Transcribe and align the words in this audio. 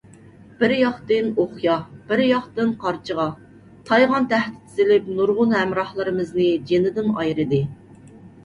بىر 0.61 0.71
ياقتىن 0.75 1.27
ئوقيا، 1.43 1.75
بىر 2.07 2.23
ياقتىن 2.27 2.71
قارچىغا، 2.85 3.25
تايغان 3.91 4.25
تەھدىت 4.33 4.73
سېلىپ 4.79 5.13
نۇرغۇن 5.19 5.55
ھەمراھلىرىمىزنى 5.59 6.49
جېنىدىن 6.73 7.13
ئايرىدى. 7.21 7.63